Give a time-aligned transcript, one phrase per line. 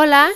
[0.00, 0.28] Hola,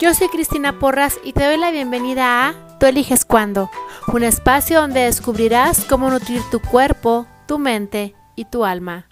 [0.00, 3.70] yo soy Cristina Porras y te doy la bienvenida a Tú eliges cuándo,
[4.08, 9.10] un espacio donde descubrirás cómo nutrir tu cuerpo, tu mente y tu alma.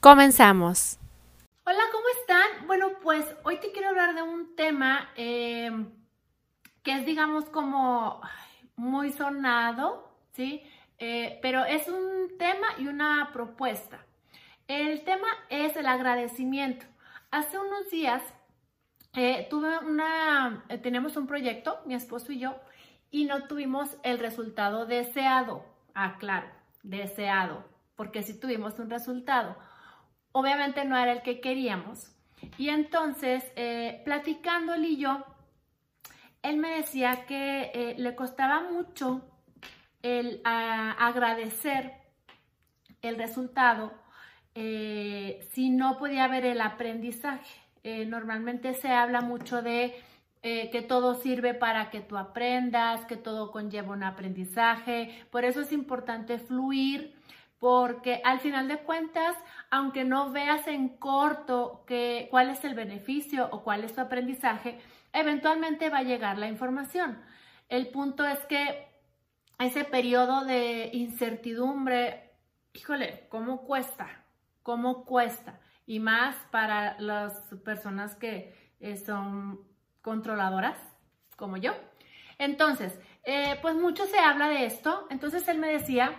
[0.00, 0.98] Comenzamos.
[1.64, 2.66] Hola, ¿cómo están?
[2.66, 5.70] Bueno, pues hoy te quiero hablar de un tema eh,
[6.82, 8.20] que es, digamos, como
[8.74, 10.64] muy sonado, ¿sí?
[10.98, 14.04] Eh, pero es un tema y una propuesta.
[14.66, 16.84] El tema es el agradecimiento.
[17.30, 18.22] Hace unos días
[19.16, 22.54] eh, tuve una, eh, tenemos un proyecto, mi esposo y yo,
[23.10, 25.64] y no tuvimos el resultado deseado.
[25.94, 26.46] Ah, claro,
[26.82, 27.64] deseado,
[27.96, 29.56] porque sí tuvimos un resultado.
[30.32, 32.12] Obviamente no era el que queríamos.
[32.58, 35.24] Y entonces, eh, platicando él y yo,
[36.42, 39.22] él me decía que le costaba mucho
[40.02, 41.94] el agradecer
[43.00, 43.94] el resultado
[44.54, 47.65] si no podía ver el aprendizaje.
[47.86, 49.94] Eh, normalmente se habla mucho de
[50.42, 55.24] eh, que todo sirve para que tú aprendas, que todo conlleva un aprendizaje.
[55.30, 57.14] Por eso es importante fluir,
[57.60, 59.36] porque al final de cuentas,
[59.70, 64.80] aunque no veas en corto que, cuál es el beneficio o cuál es tu aprendizaje,
[65.12, 67.22] eventualmente va a llegar la información.
[67.68, 68.88] El punto es que
[69.60, 72.32] ese periodo de incertidumbre,
[72.72, 74.24] híjole, ¿cómo cuesta?
[74.64, 75.60] ¿Cómo cuesta?
[75.86, 77.32] Y más para las
[77.64, 79.60] personas que eh, son
[80.02, 80.76] controladoras,
[81.36, 81.72] como yo.
[82.38, 85.06] Entonces, eh, pues mucho se habla de esto.
[85.10, 86.12] Entonces él me decía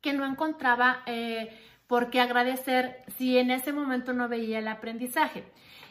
[0.00, 5.44] que no encontraba eh, por qué agradecer si en ese momento no veía el aprendizaje.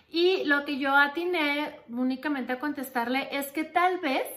[0.09, 4.27] Y lo que yo atiné únicamente a contestarle es que tal vez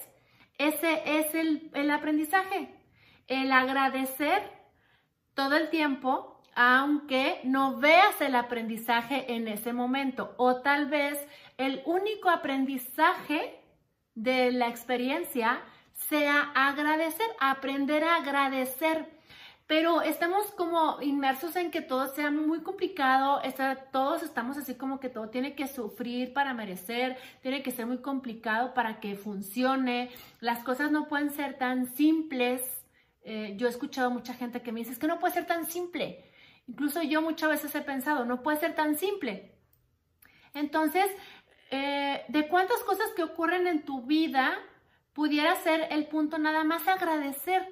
[0.56, 2.70] ese es el, el aprendizaje,
[3.26, 4.50] el agradecer
[5.34, 11.18] todo el tiempo aunque no veas el aprendizaje en ese momento o tal vez
[11.58, 13.60] el único aprendizaje
[14.14, 15.60] de la experiencia
[15.92, 19.06] sea agradecer, aprender a agradecer.
[19.66, 23.42] Pero estamos como inmersos en que todo sea muy complicado,
[23.92, 27.98] todos estamos así como que todo tiene que sufrir para merecer, tiene que ser muy
[27.98, 32.62] complicado para que funcione, las cosas no pueden ser tan simples.
[33.24, 35.66] Eh, yo he escuchado mucha gente que me dice, es que no puede ser tan
[35.66, 36.25] simple.
[36.68, 39.52] Incluso yo muchas veces he pensado, no puede ser tan simple.
[40.54, 41.06] Entonces,
[41.70, 44.56] eh, ¿de cuántas cosas que ocurren en tu vida
[45.12, 47.68] pudiera ser el punto nada más agradecer?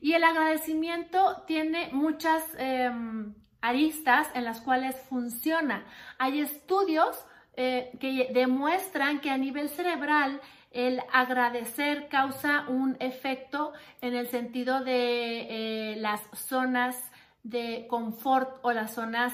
[0.00, 5.86] Y el agradecimiento tiene muchas em, aristas en las cuales funciona.
[6.18, 7.24] Hay estudios
[7.54, 10.40] eh, que demuestran que a nivel cerebral
[10.72, 13.72] el agradecer causa un efecto
[14.02, 17.02] en el sentido de eh, las zonas
[17.46, 19.32] de confort o las zonas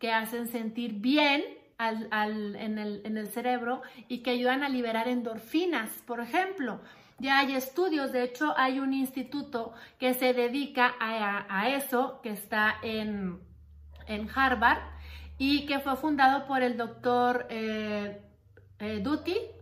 [0.00, 1.44] que hacen sentir bien
[1.78, 6.80] en, el, cerebro y que ayudan a liberar endorfinas, por ejemplo.
[7.18, 12.74] Ya hay estudios, de hecho hay un instituto que se dedica a, eso, que está
[12.82, 13.40] en,
[14.34, 14.80] Harvard
[15.38, 18.20] y que fue fundado por el doctor eh,
[18.80, 19.02] eh,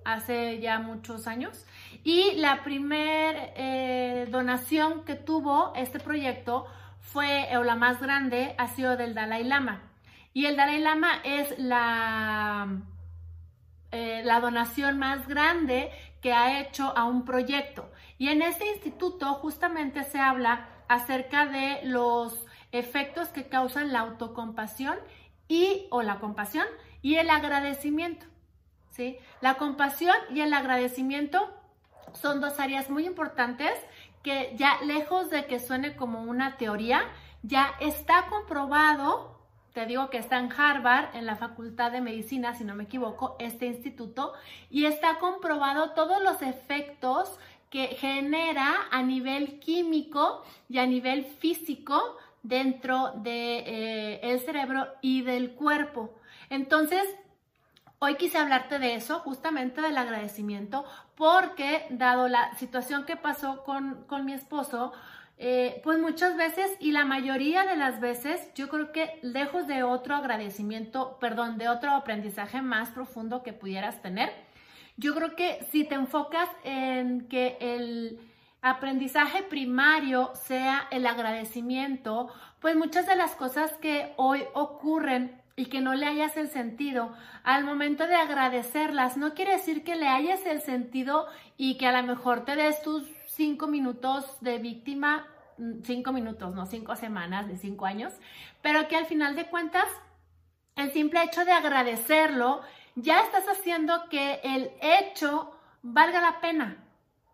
[0.05, 1.67] hace ya muchos años.
[2.03, 6.67] Y la primera eh, donación que tuvo este proyecto
[7.01, 9.83] fue, o la más grande, ha sido del Dalai Lama.
[10.33, 12.69] Y el Dalai Lama es la,
[13.91, 15.91] eh, la donación más grande
[16.21, 17.91] que ha hecho a un proyecto.
[18.19, 24.97] Y en este instituto justamente se habla acerca de los efectos que causan la autocompasión
[25.49, 26.67] y o la compasión
[27.03, 28.27] y el agradecimiento.
[28.91, 29.19] ¿sí?
[29.41, 31.51] La compasión y el agradecimiento
[32.13, 33.73] son dos áreas muy importantes
[34.23, 37.03] que ya lejos de que suene como una teoría,
[37.43, 39.39] ya está comprobado,
[39.73, 43.37] te digo que está en Harvard, en la Facultad de Medicina, si no me equivoco,
[43.39, 44.33] este instituto,
[44.69, 47.39] y está comprobado todos los efectos
[47.71, 55.23] que genera a nivel químico y a nivel físico dentro del de, eh, cerebro y
[55.23, 56.11] del cuerpo.
[56.49, 57.03] Entonces,
[58.03, 60.87] Hoy quise hablarte de eso, justamente del agradecimiento,
[61.17, 64.95] porque dado la situación que pasó con, mi esposo,
[65.37, 69.83] eh, pues muchas veces y la mayoría de las veces yo creo que lejos de
[69.83, 74.33] otro agradecimiento, perdón, de otro aprendizaje más profundo que pudieras tener,
[74.97, 78.19] yo creo que si te enfocas en que el
[78.63, 85.83] aprendizaje primario sea el agradecimiento, pues muchas de las cosas que hoy ocurren y que
[85.83, 87.13] no le hayas el sentido
[87.45, 89.19] al momento de agradecerlas.
[89.19, 91.27] No quiere decir que le hayas el sentido
[91.59, 95.27] y que a lo mejor te des tus cinco minutos de víctima,
[95.59, 98.15] mm, cinco minutos, no cinco semanas, de cinco años,
[98.63, 99.85] pero que al final de cuentas
[100.77, 102.63] el simple hecho de agradecerlo
[102.95, 106.79] ya estás haciendo que el hecho valga la pena.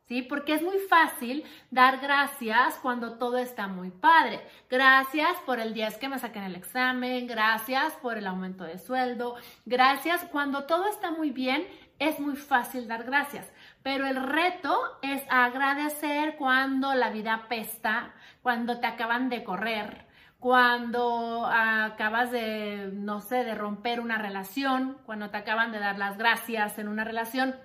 [0.09, 0.23] ¿Sí?
[0.23, 4.41] Porque es muy fácil dar gracias cuando todo está muy padre.
[4.71, 8.79] Gracias por el 10 que me saqué en el examen, gracias por el aumento de
[8.79, 11.67] sueldo, gracias cuando todo está muy bien,
[11.99, 13.51] es muy fácil dar gracias.
[13.83, 20.07] Pero el reto es agradecer cuando la vida pesta, cuando te acaban de correr,
[20.39, 26.19] cuando acabas de, no sé, de romper una relación, cuando te acaban de dar las
[26.19, 27.57] gracias en una relación.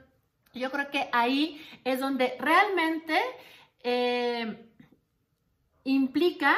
[0.54, 3.20] Yo creo que ahí es donde realmente
[3.84, 4.70] eh,
[5.84, 6.56] implica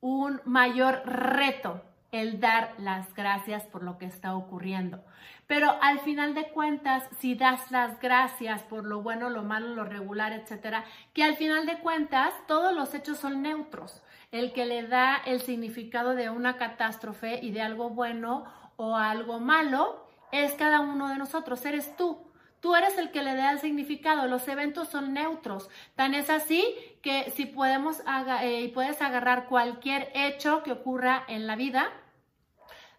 [0.00, 1.82] un mayor reto
[2.12, 5.02] el dar las gracias por lo que está ocurriendo.
[5.46, 9.84] Pero al final de cuentas, si das las gracias por lo bueno, lo malo, lo
[9.84, 14.02] regular, etcétera, que al final de cuentas todos los hechos son neutros.
[14.30, 18.44] El que le da el significado de una catástrofe y de algo bueno
[18.76, 22.18] o algo malo es cada uno de nosotros, eres tú.
[22.64, 24.26] Tú eres el que le da el significado.
[24.26, 25.68] Los eventos son neutros.
[25.96, 26.64] Tan es así
[27.02, 28.02] que si podemos
[28.40, 31.92] eh, puedes agarrar cualquier hecho que ocurra en la vida,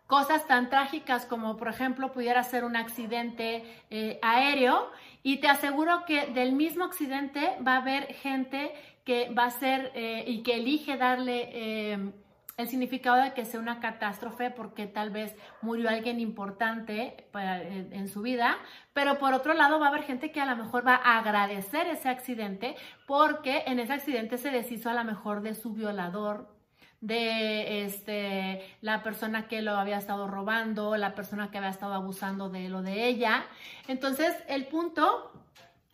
[0.06, 4.92] cosas tan trágicas como por ejemplo pudiera ser un accidente eh, aéreo
[5.24, 8.72] y te aseguro que del mismo accidente va a haber gente
[9.04, 12.14] que va a ser eh, y que elige darle
[12.58, 18.22] el significado de que sea una catástrofe porque tal vez murió alguien importante en, su
[18.22, 18.58] vida,
[18.94, 21.88] pero por otro lado va a haber gente que a lo mejor va a agradecer
[21.88, 22.76] ese accidente
[23.08, 26.56] porque en ese accidente se deshizo a lo mejor de su violador,
[27.02, 32.50] de este, la persona que lo había estado robando, la persona que había estado abusando
[32.50, 33.46] de lo de ella.
[33.88, 35.34] Entonces, el punto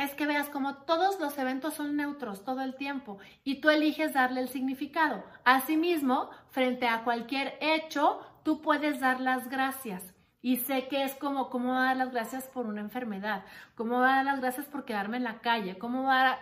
[0.04, 4.14] es que veas como todos los eventos son neutros todo el tiempo y tú eliges
[4.14, 5.24] darle el significado.
[5.46, 10.14] Asimismo, frente a cualquier hecho, tú puedes dar las gracias.
[10.42, 13.46] Y sé que es como, ¿cómo va a dar las gracias por una enfermedad?
[13.76, 15.78] ¿Cómo va a dar las gracias por quedarme en la calle?
[15.78, 16.40] ¿Cómo va a...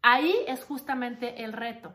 [0.00, 1.94] Ahí es justamente el reto,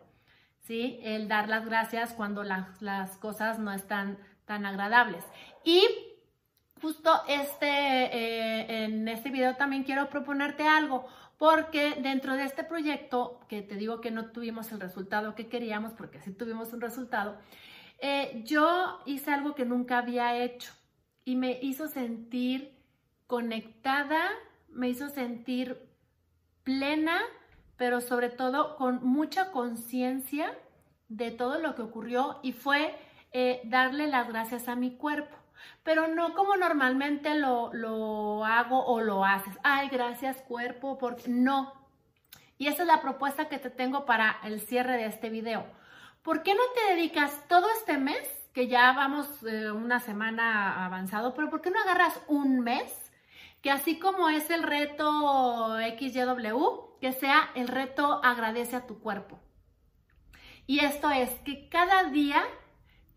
[0.59, 0.99] ¿sí?
[1.01, 5.23] El dar las gracias cuando las, las cosas no están tan agradables.
[5.63, 5.83] Y
[6.81, 11.05] justo este, eh, en este video también quiero proponerte algo,
[11.37, 15.93] porque dentro de este proyecto, que te digo que no tuvimos el resultado que queríamos,
[15.93, 17.37] porque sí tuvimos un resultado,
[17.99, 20.71] eh, yo hice algo que nunca había hecho
[21.25, 22.75] y me hizo sentir
[23.25, 24.29] conectada,
[24.69, 25.89] me hizo sentir
[26.63, 27.19] plena,
[27.75, 30.57] pero sobre todo con mucha conciencia
[31.09, 32.95] de todo lo que ocurrió y fue
[33.31, 35.37] eh, darle las gracias a mi cuerpo
[35.83, 39.57] pero no como normalmente lo, hago o lo haces.
[39.63, 41.73] Ay, gracias cuerpo, porque no.
[42.57, 45.65] Y esa es la propuesta que te tengo para el cierre de este video.
[46.23, 51.33] ¿Por qué no te dedicas todo este mes, que ya vamos eh, una semana avanzado,
[51.33, 53.11] pero por qué no agarras un mes?
[53.61, 59.39] Que así como es el reto XYW, que sea el reto agradece a tu cuerpo.
[60.65, 62.43] Y esto es que cada día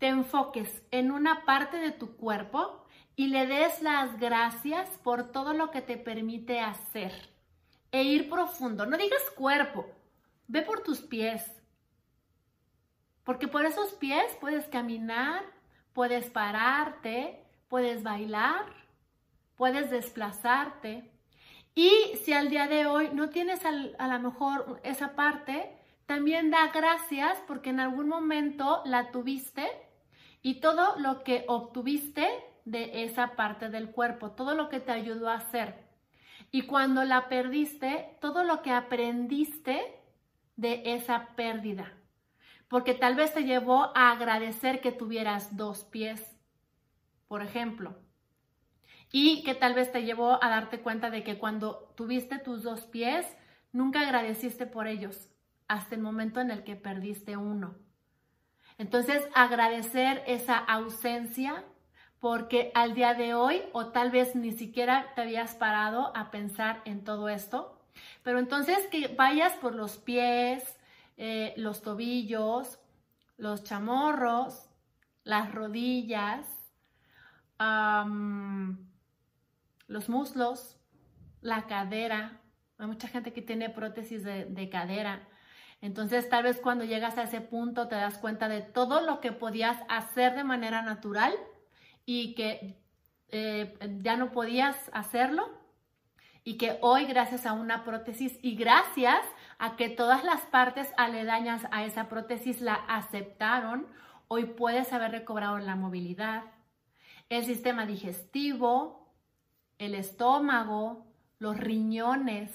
[0.01, 2.83] te enfoques en una parte de tu cuerpo
[3.15, 7.13] y le des las gracias por todo lo que te permite hacer
[7.91, 8.87] e ir profundo.
[8.87, 9.85] No digas cuerpo,
[10.47, 11.45] ve por tus pies,
[13.23, 15.43] porque por esos pies puedes caminar,
[15.93, 18.65] puedes pararte, puedes bailar,
[19.55, 21.11] puedes desplazarte.
[21.75, 21.91] Y
[22.25, 25.77] si al día de hoy no tienes a lo mejor esa parte,
[26.07, 29.90] también da gracias porque en algún momento la tuviste
[30.41, 32.27] y todo lo que obtuviste
[32.65, 35.75] de esa parte del cuerpo, todo lo que te ayudó a hacer.
[36.51, 39.81] Y cuando la perdiste, todo lo que aprendiste
[40.55, 41.93] de esa pérdida.
[42.67, 46.37] Porque tal vez te llevó a agradecer que tuvieras dos pies,
[47.27, 47.97] por ejemplo.
[49.11, 52.85] Y que tal vez te llevó a darte cuenta de que cuando tuviste tus dos
[52.85, 53.25] pies,
[53.73, 55.29] nunca agradeciste por ellos
[55.67, 57.75] hasta el momento en el que perdiste uno.
[58.81, 61.63] Entonces, agradecer esa ausencia
[62.19, 66.81] porque al día de hoy o tal vez ni siquiera te habías parado a pensar
[66.85, 67.79] en todo esto.
[68.23, 70.79] Pero entonces que vayas por los pies,
[71.17, 72.79] eh, los tobillos,
[73.37, 74.67] los chamorros,
[75.23, 76.47] las rodillas,
[79.87, 80.75] los muslos,
[81.41, 82.41] la cadera.
[82.79, 85.27] Hay mucha gente que tiene prótesis de cadera.
[85.81, 89.31] Entonces, tal vez cuando llegas a ese punto te das cuenta de todo lo que
[89.31, 91.33] podías hacer de manera natural
[92.05, 92.77] y que
[93.29, 95.49] eh, ya no podías hacerlo
[96.43, 99.21] y que hoy gracias a una prótesis y gracias
[99.57, 103.87] a que todas las partes aledañas a esa prótesis la aceptaron,
[104.27, 106.43] hoy puedes haber recobrado la movilidad.
[107.29, 109.07] el sistema digestivo,
[109.77, 111.05] el estómago,
[111.39, 112.51] los riñones,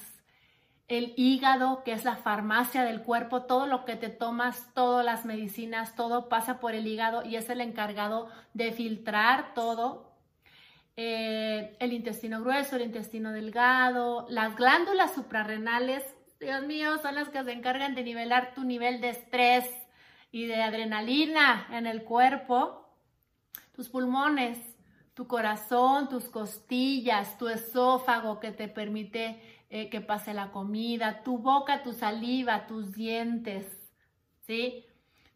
[0.88, 5.25] el hígado, que es la farmacia del cuerpo, todo lo que te tomas, todas las
[5.25, 10.12] medicinas, todo pasa por el hígado y es el encargado de filtrar todo.
[10.97, 16.02] Eh, el intestino grueso, el intestino delgado, las glándulas suprarrenales,
[16.38, 19.69] Dios mío, son las que se encargan de nivelar tu nivel de estrés
[20.31, 22.88] y de adrenalina en el cuerpo,
[23.73, 24.59] tus pulmones,
[25.14, 29.40] tu corazón, tus costillas, tu esófago que te permite
[29.71, 33.67] eh, que pase la comida, tu boca, tu saliva, tus dientes,
[34.47, 34.85] ¿sí?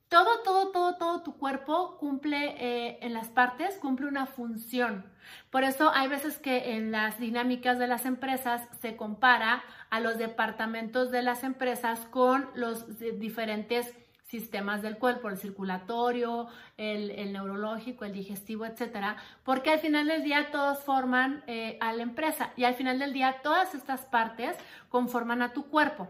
[0.08, 5.04] Todo, todo, todo, todo tu cuerpo cumple eh, en las partes, cumple una función.
[5.50, 10.18] Por eso hay veces que en las dinámicas de las empresas se compara a los
[10.18, 13.94] departamentos de las empresas con los diferentes
[14.30, 16.46] sistemas del cuerpo, el circulatorio,
[16.76, 22.04] el, neurológico, el digestivo, etcétera, porque al final del día todos forman eh, a la
[22.04, 24.56] empresa y al final del día todas estas partes
[24.88, 26.08] conforman a tu cuerpo.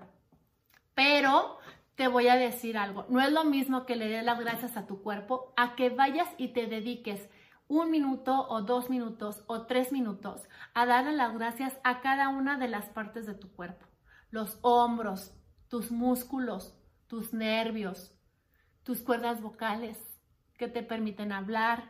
[0.95, 1.59] Pero
[1.95, 4.87] te voy a decir algo, no es lo mismo que le des las gracias a
[4.87, 7.31] tu cuerpo a que vayas y te dediques
[7.69, 12.59] un minuto o dos minutos o tres minutos a darle las gracias a cada una
[12.59, 13.87] de las partes de tu cuerpo.
[14.31, 15.33] Los hombros,
[15.69, 16.80] tus músculos,
[17.11, 18.17] tus nervios,
[18.85, 19.99] tus cuerdas vocales
[20.57, 21.83] que te permiten hablar,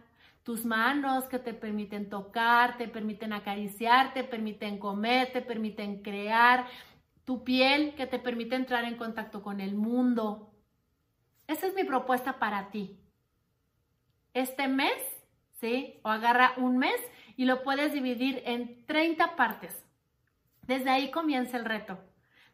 [0.44, 6.66] tus manos que te permiten tocar, te permiten acariciar, te permiten comer, te permiten crear,
[7.26, 10.54] tu piel que te permite entrar en contacto con el mundo.
[11.46, 12.98] Esa es mi propuesta para ti.
[14.32, 15.02] Este mes,
[15.60, 16.00] ¿sí?
[16.02, 16.98] O agarra un mes
[17.36, 19.84] y lo puedes dividir en 30 partes.
[20.62, 22.09] Desde ahí comienza el reto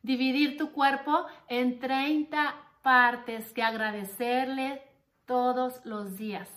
[0.07, 4.81] dividir tu cuerpo en 30 partes que agradecerle
[5.27, 6.49] todos los días.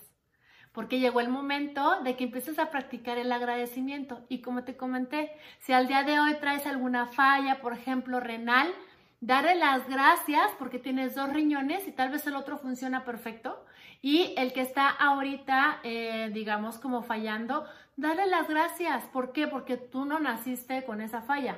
[0.72, 4.24] Porque llegó el momento de que empieces a practicar el agradecimiento.
[4.30, 8.72] Y como te comenté, si al día de hoy traes alguna falla, por ejemplo, renal,
[9.20, 13.66] darle las gracias porque tienes dos riñones y tal vez el otro funciona perfecto.
[14.04, 17.66] Y el que está ahorita, eh, digamos, como fallando,
[17.98, 19.06] darle las gracias.
[19.06, 19.48] ¿Por qué?
[19.48, 21.58] Porque tú no naciste con esa falla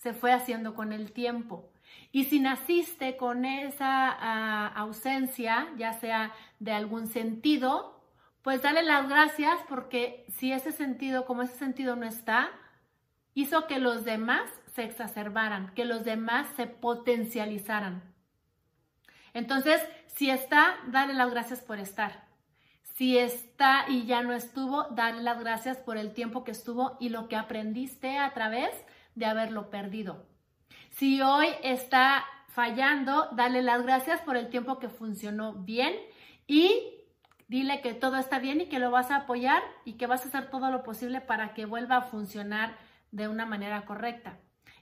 [0.00, 1.70] se fue haciendo con el tiempo.
[2.10, 8.00] Y si naciste con esa ah, ausencia, ya sea de algún sentido,
[8.42, 12.48] pues dale las gracias porque si ese sentido, como ese sentido no está,
[13.34, 18.02] hizo que los demás se exacerbaran, que los demás se potencializaran.
[19.34, 22.24] Entonces, si está, dale las gracias por estar.
[22.94, 27.10] Si está y ya no estuvo, dale las gracias por el tiempo que estuvo y
[27.10, 28.70] lo que aprendiste a través
[29.14, 30.26] de haberlo perdido.
[30.90, 35.94] Si hoy está fallando, dale las gracias por el tiempo que funcionó bien
[36.46, 37.00] y
[37.48, 40.28] dile que todo está bien y que lo vas a apoyar y que vas a
[40.28, 42.76] hacer todo lo posible para que vuelva a funcionar
[43.12, 44.38] de una manera correcta.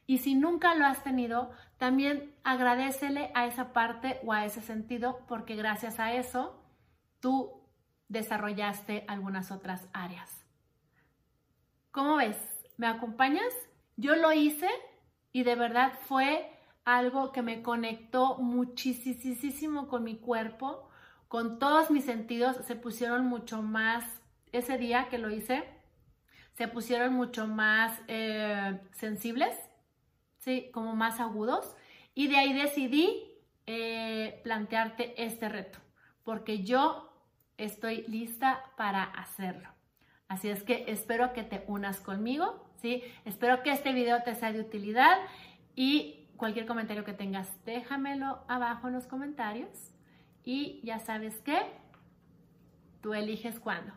[0.07, 5.21] Y si nunca lo has tenido, también agradecele a esa parte o a ese sentido
[5.29, 6.59] porque gracias a eso
[7.21, 7.63] tú
[8.09, 10.45] desarrollaste algunas otras áreas.
[11.91, 12.37] ¿Cómo ves?
[12.79, 13.53] ¿Me acompañas?
[13.99, 14.69] Yo lo hice
[15.33, 16.49] y de verdad fue
[16.85, 20.89] algo que me conectó muchísimo con mi cuerpo,
[21.27, 24.05] con todos mis sentidos, se pusieron mucho más,
[24.53, 25.65] ese día que lo hice,
[26.55, 29.59] se pusieron mucho más eh, sensibles,
[30.39, 30.71] ¿sí?
[30.73, 31.75] como más agudos,
[32.15, 33.35] y de ahí decidí
[33.67, 35.81] eh, plantearte este reto,
[36.23, 37.13] porque yo
[37.57, 39.69] estoy lista para hacerlo.
[40.29, 43.03] Así es que espero que te unas conmigo ¿sí?
[43.25, 45.19] Espero que este video te sea de utilidad
[45.75, 49.69] y cualquier comentario que tengas, déjamelo abajo en los comentarios.
[50.45, 51.59] Y ya sabes que
[53.03, 53.93] tú eliges cuándo.